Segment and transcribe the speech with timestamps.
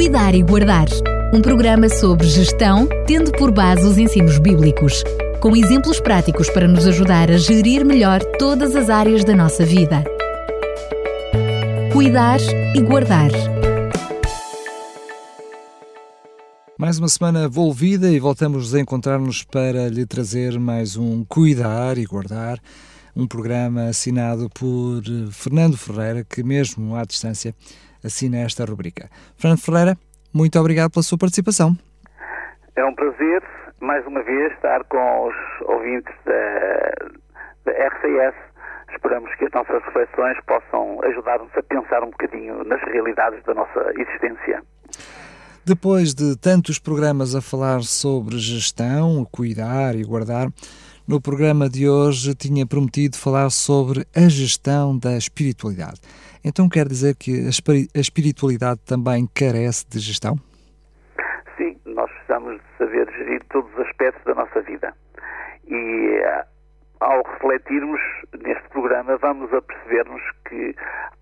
[0.00, 0.86] Cuidar e Guardar.
[1.30, 5.04] Um programa sobre gestão, tendo por base os ensinos bíblicos,
[5.42, 10.02] com exemplos práticos para nos ajudar a gerir melhor todas as áreas da nossa vida.
[11.92, 12.40] Cuidar
[12.74, 13.30] e Guardar.
[16.78, 22.06] Mais uma semana volvida e voltamos a encontrar-nos para lhe trazer mais um Cuidar e
[22.06, 22.58] Guardar,
[23.14, 27.54] um programa assinado por Fernando Ferreira, que mesmo à distância
[28.04, 29.08] assina esta rubrica.
[29.36, 29.96] Fernando Ferreira,
[30.32, 31.76] muito obrigado pela sua participação.
[32.76, 33.42] É um prazer,
[33.80, 35.34] mais uma vez, estar com os
[35.68, 37.10] ouvintes da,
[37.64, 38.34] da RCS.
[38.92, 43.92] Esperamos que as nossas reflexões possam ajudar-nos a pensar um bocadinho nas realidades da nossa
[43.96, 44.62] existência.
[45.64, 50.48] Depois de tantos programas a falar sobre gestão, cuidar e guardar,
[51.06, 56.00] no programa de hoje tinha prometido falar sobre a gestão da espiritualidade.
[56.44, 57.46] Então quer dizer que
[57.94, 60.36] a espiritualidade também carece de gestão?
[61.56, 64.94] Sim, nós precisamos de saber gerir todos os aspectos da nossa vida.
[65.66, 66.44] E eh,
[67.00, 68.00] ao refletirmos
[68.42, 70.74] neste programa, vamos a percebermos que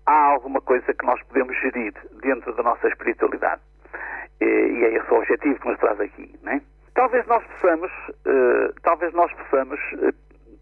[0.05, 3.61] há alguma coisa que nós podemos gerir dentro da nossa espiritualidade.
[4.41, 6.61] E é esse o objetivo que nos traz aqui, não é?
[6.93, 7.91] Talvez nós possamos,
[8.25, 10.13] uh, talvez nós possamos uh,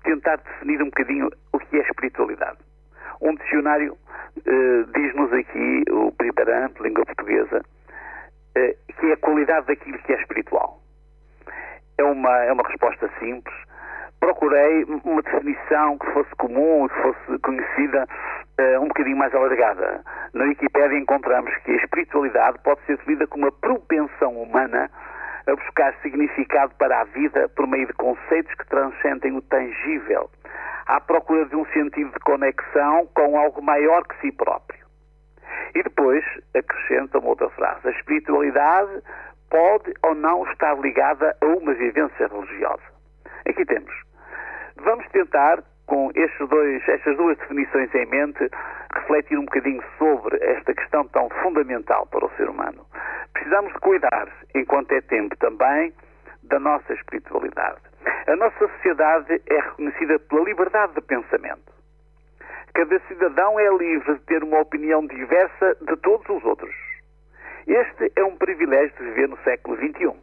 [0.03, 2.57] tentar definir um bocadinho o que é espiritualidade.
[3.21, 7.63] Um dicionário uh, diz-nos aqui, o Primeirante, língua portuguesa,
[8.99, 10.81] que é a qualidade daquilo que é espiritual.
[11.97, 13.55] É uma, é uma resposta simples.
[14.19, 18.07] Procurei uma definição que fosse comum, que fosse conhecida
[18.59, 20.03] uh, um bocadinho mais alargada.
[20.33, 24.89] Na Wikipédia encontramos que a espiritualidade pode ser definida como a propensão humana
[25.45, 30.29] a buscar significado para a vida por meio de conceitos que transcendem o tangível,
[30.87, 34.76] à procura de um sentido de conexão com algo maior que si próprio.
[35.75, 36.23] E depois
[36.55, 39.01] acrescenta uma outra frase: a espiritualidade
[39.49, 42.83] pode ou não estar ligada a uma vivência religiosa.
[43.47, 43.93] Aqui temos.
[44.77, 46.11] Vamos tentar com
[46.49, 48.49] dois, estas duas definições em mente,
[48.93, 52.85] refletir um bocadinho sobre esta questão tão fundamental para o ser humano.
[53.33, 55.93] Precisamos de cuidar, enquanto é tempo também,
[56.43, 57.79] da nossa espiritualidade.
[58.27, 61.76] A nossa sociedade é reconhecida pela liberdade de pensamento.
[62.77, 66.75] Cada cidadão é livre de ter uma opinião diversa de todos os outros.
[67.65, 70.13] Este é um privilégio de viver no século XXI.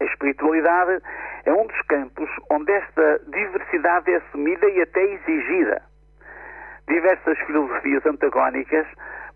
[0.00, 1.02] A espiritualidade
[1.44, 5.82] é um dos campos onde esta diversidade é assumida e até exigida.
[6.88, 8.86] Diversas filosofias antagónicas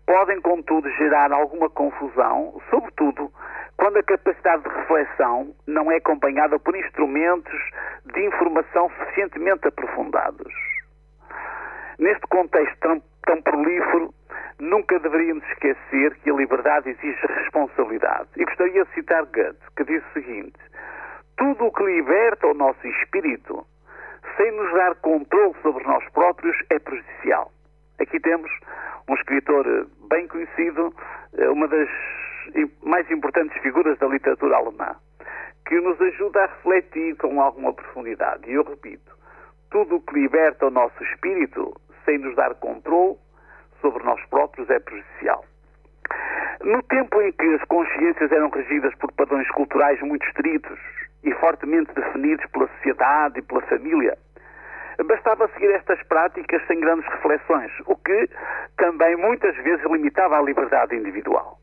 [0.07, 3.31] podem, contudo, gerar alguma confusão, sobretudo
[3.77, 7.61] quando a capacidade de reflexão não é acompanhada por instrumentos
[8.05, 10.78] de informação suficientemente aprofundados.
[11.99, 14.13] Neste contexto tão, tão prolífero,
[14.57, 18.29] nunca deveríamos esquecer que a liberdade exige responsabilidade.
[18.37, 20.57] E gostaria de citar Goethe, que diz o seguinte:
[21.37, 23.65] tudo o que liberta o nosso espírito,
[24.37, 27.51] sem nos dar controle sobre nós próprios, é prejudicial.
[27.99, 28.49] Aqui temos
[29.09, 30.93] um escritor bem conhecido,
[31.37, 31.89] eh, uma das
[32.81, 34.95] mais importantes figuras da literatura alemã,
[35.67, 38.49] que nos ajuda a refletir com alguma profundidade.
[38.49, 39.11] E eu repito:
[39.69, 41.73] tudo o que liberta o nosso espírito,
[42.05, 43.17] sem nos dar controle,
[43.81, 45.43] sobre nós próprios é prejudicial.
[46.61, 50.79] No tempo em que as consciências eram regidas por padrões culturais muito estritos
[51.23, 54.17] e fortemente definidos pela sociedade e pela família,
[55.05, 58.29] bastava seguir estas práticas sem grandes reflexões, o que
[58.77, 61.57] também muitas vezes limitava a liberdade individual.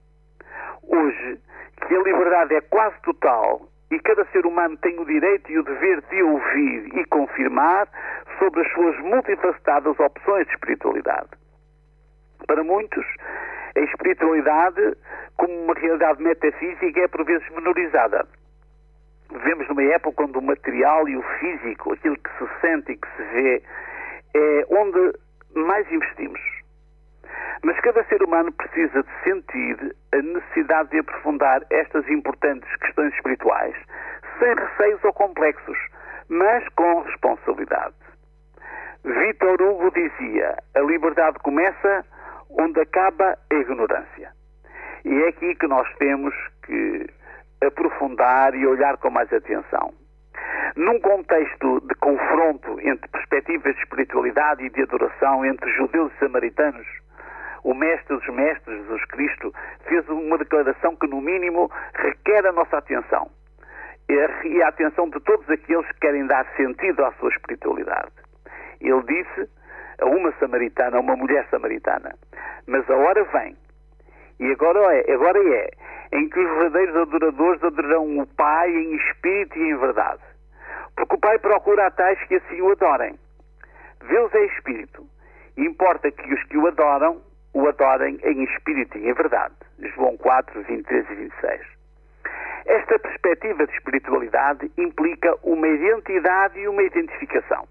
[0.82, 1.38] Hoje,
[1.86, 5.62] que a liberdade é quase total e cada ser humano tem o direito e o
[5.62, 7.88] dever de ouvir e confirmar
[8.38, 11.30] sobre as suas multifacetadas opções de espiritualidade.
[12.46, 13.04] Para muitos,
[13.76, 14.96] a espiritualidade,
[15.36, 18.26] como uma realidade metafísica, é por vezes menorizada.
[19.30, 23.08] Vivemos numa época onde o material e o físico, aquilo que se sente e que
[23.16, 23.62] se vê,
[24.34, 25.12] é onde
[25.54, 26.40] mais investimos.
[27.62, 33.74] Mas cada ser humano precisa de sentir a necessidade de aprofundar estas importantes questões espirituais,
[34.38, 35.78] sem receios ou complexos,
[36.28, 37.94] mas com responsabilidade.
[39.04, 42.04] Vitor Hugo dizia: a liberdade começa
[42.50, 44.30] onde acaba a ignorância.
[45.04, 46.34] E é aqui que nós temos
[46.64, 47.06] que
[47.64, 49.94] aprofundar e olhar com mais atenção.
[50.74, 56.86] Num contexto de confronto entre perspectivas de espiritualidade e de adoração entre judeus e samaritanos,
[57.66, 59.52] o Mestre dos Mestres, Jesus Cristo,
[59.88, 63.28] fez uma declaração que, no mínimo, requer a nossa atenção
[64.08, 68.12] e a atenção de todos aqueles que querem dar sentido à sua espiritualidade.
[68.80, 69.50] Ele disse
[70.00, 72.14] a uma samaritana, a uma mulher samaritana:
[72.68, 73.56] Mas a hora vem,
[74.38, 75.70] E agora é, agora é,
[76.12, 80.22] em que os verdadeiros adoradores adorarão o Pai em espírito e em verdade.
[80.94, 83.18] Porque o Pai procura a tais que assim o adorem.
[84.06, 85.04] Deus é espírito.
[85.56, 87.20] E importa que os que o adoram,
[87.56, 89.54] o adorem em espírito e em verdade.
[89.94, 91.60] João 4, 23 e 26.
[92.66, 97.66] Esta perspectiva de espiritualidade implica uma identidade e uma identificação.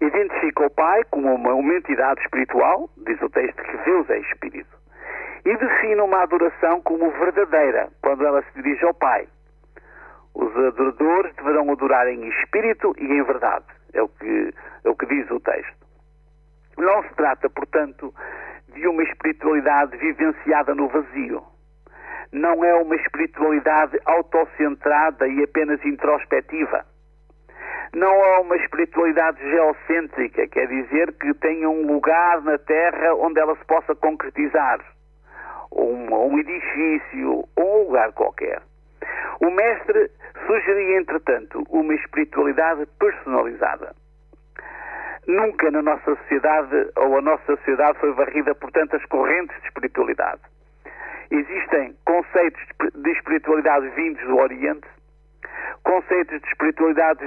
[0.00, 4.74] Identifica o Pai como uma, uma entidade espiritual, diz o texto que Deus é espírito,
[5.44, 9.28] e define uma adoração como verdadeira, quando ela se dirige ao Pai.
[10.34, 14.54] Os adoradores deverão adorar em espírito e em verdade, é o que,
[14.84, 15.79] é o que diz o texto.
[16.80, 18.14] Não se trata, portanto,
[18.72, 21.42] de uma espiritualidade vivenciada no vazio.
[22.32, 26.86] Não é uma espiritualidade autocentrada e apenas introspectiva.
[27.92, 33.56] Não é uma espiritualidade geocêntrica, quer dizer que tenha um lugar na Terra onde ela
[33.56, 34.80] se possa concretizar.
[35.72, 38.62] Um, um edifício um lugar qualquer.
[39.40, 40.10] O mestre
[40.46, 43.94] sugeria, entretanto, uma espiritualidade personalizada.
[45.26, 50.40] Nunca na nossa sociedade, ou a nossa sociedade foi varrida por tantas correntes de espiritualidade.
[51.30, 52.60] Existem conceitos
[52.94, 54.88] de espiritualidade vindos do Oriente,
[55.84, 57.24] conceitos de espiritualidade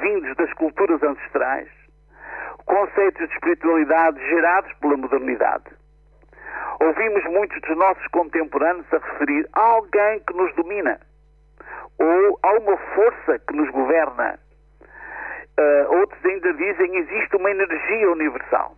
[0.00, 1.68] vindos das culturas ancestrais,
[2.64, 5.64] conceitos de espiritualidade gerados pela modernidade.
[6.80, 11.00] Ouvimos muitos dos nossos contemporâneos a referir a alguém que nos domina,
[11.98, 14.38] ou a uma força que nos governa.
[15.58, 18.76] Uh, outros ainda dizem existe uma energia universal.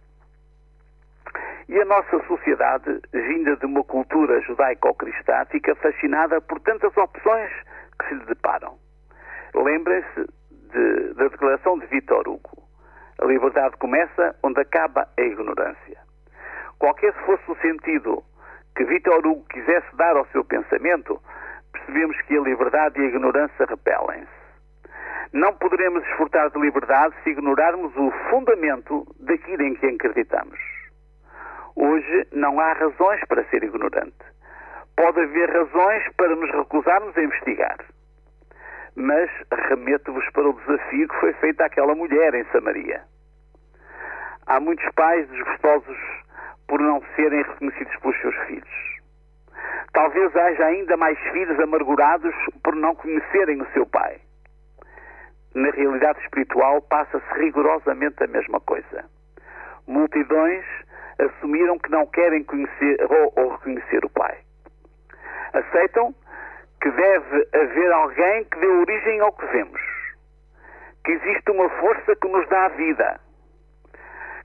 [1.69, 7.51] E a nossa sociedade, vinda de uma cultura judaico-cristã, fica fascinada por tantas opções
[7.99, 8.79] que se lhe deparam.
[9.55, 12.63] Lembrem-se de, da declaração de Vitor Hugo.
[13.21, 15.99] A liberdade começa onde acaba a ignorância.
[16.79, 18.23] Qualquer fosse o sentido
[18.77, 21.21] que Vitor Hugo quisesse dar ao seu pensamento,
[21.73, 24.48] percebemos que a liberdade e a ignorância repelem-se.
[25.33, 30.59] Não poderemos desfrutar de liberdade se ignorarmos o fundamento daquilo em que acreditamos.
[31.77, 34.17] Hoje não há razões para ser ignorante.
[34.97, 37.77] Pode haver razões para nos recusarmos a investigar.
[38.97, 39.31] Mas
[39.69, 43.03] remeto-vos para o desafio que foi feito àquela mulher em Samaria.
[44.47, 45.99] Há muitos pais desgostosos
[46.67, 48.99] por não serem reconhecidos pelos seus filhos.
[49.93, 52.35] Talvez haja ainda mais filhos amargurados
[52.65, 54.19] por não conhecerem o seu pai.
[55.55, 59.05] Na realidade espiritual passa-se rigorosamente a mesma coisa.
[59.87, 60.65] Multidões
[61.19, 64.39] assumiram que não querem conhecer ou, ou reconhecer o pai.
[65.53, 66.15] Aceitam
[66.81, 69.81] que deve haver alguém que dê origem ao que vemos.
[71.05, 73.21] Que existe uma força que nos dá a vida.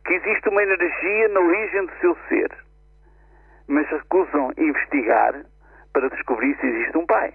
[0.05, 2.63] Que existe uma energia na origem do seu ser
[3.67, 5.45] mas recusam investigar
[5.93, 7.33] para descobrir se existe um pai.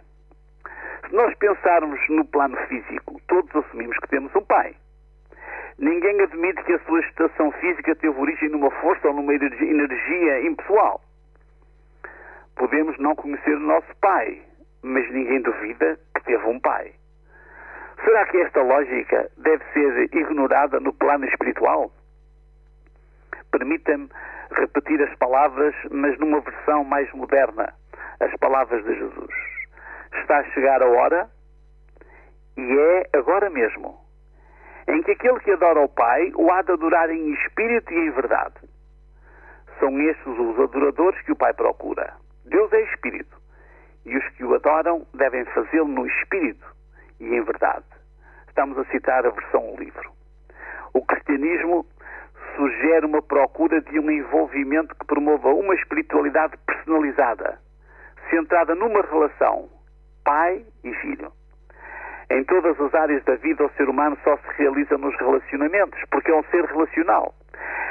[1.08, 4.76] Se nós pensarmos no plano físico, todos assumimos que temos um pai.
[5.78, 11.00] Ninguém admite que a sua estação física teve origem numa força ou numa energia impessoal.
[12.56, 14.43] Podemos não conhecer o nosso pai,
[14.82, 16.93] mas ninguém duvida que teve um pai.
[18.04, 21.90] Será que esta lógica deve ser ignorada no plano espiritual?
[23.50, 24.11] Permita-me
[24.50, 27.72] repetir as palavras, mas numa versão mais moderna,
[28.20, 29.48] as palavras de Jesus.
[30.28, 31.26] Está a chegar a hora,
[32.54, 33.99] e é agora mesmo,
[34.87, 38.11] em que aquele que adora o Pai o há de adorar em espírito e em
[38.11, 38.56] verdade.
[39.78, 42.12] São estes os adoradores que o Pai procura.
[42.44, 43.40] Deus é espírito,
[44.04, 46.66] e os que o adoram devem fazê-lo no espírito
[47.20, 47.87] e em verdade.
[48.49, 50.12] Estamos a citar a versão livro.
[50.92, 51.87] O cristianismo
[52.54, 57.58] sugere uma procura de um envolvimento que promova uma espiritualidade personalizada,
[58.28, 59.77] centrada numa relação
[60.28, 61.32] pai e filho.
[62.30, 66.30] Em todas as áreas da vida, o ser humano só se realiza nos relacionamentos, porque
[66.30, 67.35] é um ser relacional.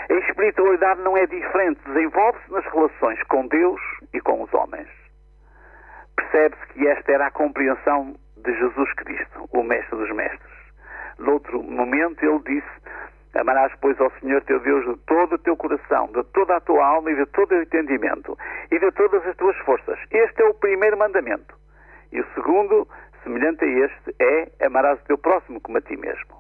[0.08, 3.82] A espiritualidade não é diferente, desenvolve-se nas relações com Deus
[4.14, 4.88] e com os homens.
[6.16, 10.58] Percebe-se que esta era a compreensão de Jesus Cristo, o Mestre dos Mestres.
[11.18, 12.78] Noutro momento, ele disse
[13.34, 16.86] Amarás, pois, ao Senhor teu Deus de todo o teu coração, de toda a tua
[16.86, 18.38] alma e de todo o entendimento
[18.72, 20.00] e de todas as tuas forças.
[20.12, 21.57] Este é o primeiro mandamento.
[22.12, 22.88] E o segundo,
[23.24, 26.38] semelhante a este, é amarás o teu próximo como a ti mesmo.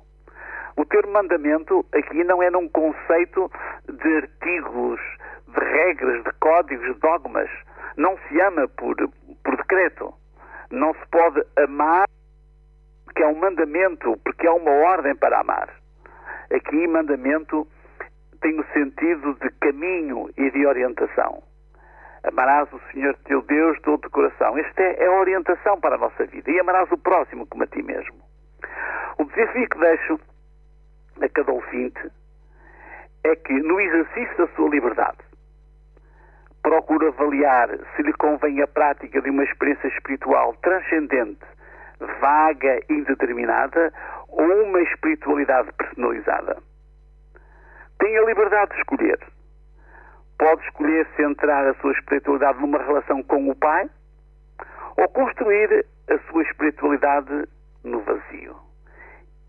[0.78, 3.52] O termo mandamento aqui não é num conceito
[3.92, 5.00] de artigos,
[5.48, 7.50] de regras, de códigos, de dogmas.
[7.98, 8.96] Não se ama por,
[9.44, 10.14] por decreto.
[10.70, 12.08] Não se pode amar
[13.06, 15.70] porque é um mandamento, porque é uma ordem para amar.
[16.54, 17.68] Aqui, mandamento
[18.42, 21.42] tem o sentido de caminho e de orientação.
[22.27, 24.57] Amarás o Senhor teu Deus de todo o coração.
[24.57, 26.51] Esta é, é a orientação para a nossa vida.
[26.51, 28.17] E amarás o próximo como a ti mesmo.
[29.17, 30.19] O desafio que deixo
[31.22, 32.12] a cada ouvinte
[33.24, 35.17] é que, no exercício da sua liberdade,
[36.62, 41.46] procure avaliar se lhe convém a prática de uma experiência espiritual transcendente,
[42.19, 43.93] vaga e indeterminada
[44.27, 46.57] ou uma espiritualidade personalizada.
[48.00, 49.37] Tem a liberdade de escolher.
[50.38, 53.89] Pode escolher centrar a sua espiritualidade numa relação com o Pai
[54.98, 57.48] ou construir a sua espiritualidade
[57.84, 58.56] no vazio.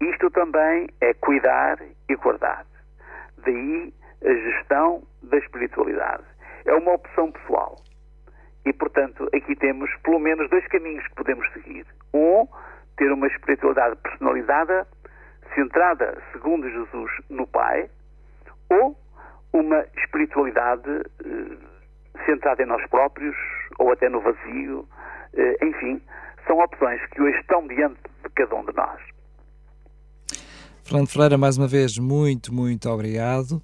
[0.00, 1.78] Isto também é cuidar
[2.08, 2.64] e guardar.
[3.44, 3.92] Daí
[4.24, 6.24] a gestão da espiritualidade.
[6.64, 7.76] É uma opção pessoal.
[8.64, 11.86] E, portanto, aqui temos pelo menos dois caminhos que podemos seguir.
[12.12, 12.46] Um,
[12.96, 14.86] ter uma espiritualidade personalizada,
[15.54, 17.88] centrada, segundo Jesus, no Pai,
[18.70, 18.96] ou
[19.52, 23.36] uma espiritualidade eh, centrada em nós próprios,
[23.78, 24.86] ou até no vazio.
[25.34, 26.00] Eh, enfim,
[26.46, 29.00] são opções que hoje estão diante de cada um de nós.
[30.84, 33.60] Fernando Ferreira, mais uma vez, muito, muito obrigado.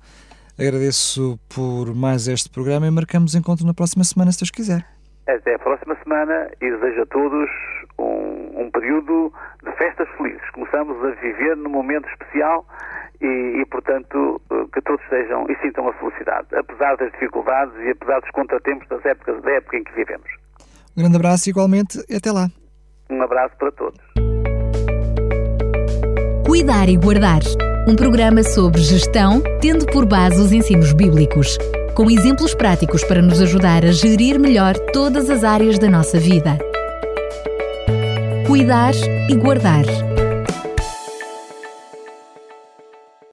[0.59, 4.85] Agradeço por mais este programa e marcamos encontro na próxima semana, se Deus quiser.
[5.27, 7.51] Até a próxima semana e desejo a todos
[7.99, 9.33] um, um período
[9.65, 10.49] de festas felizes.
[10.51, 12.67] Começamos a viver num momento especial
[13.25, 14.41] e, e, portanto,
[14.73, 19.05] que todos sejam e sintam a felicidade, apesar das dificuldades e apesar dos contratempos das
[19.05, 20.31] épocas, da época em que vivemos.
[20.97, 22.49] Um grande abraço igualmente e até lá.
[23.11, 24.01] Um abraço para todos.
[26.47, 27.41] Cuidar e Guardar
[27.87, 31.59] um programa sobre gestão, tendo por base os ensinos bíblicos,
[31.95, 36.59] com exemplos práticos para nos ajudar a gerir melhor todas as áreas da nossa vida.
[38.47, 38.95] Cuidar
[39.29, 39.85] e Guardar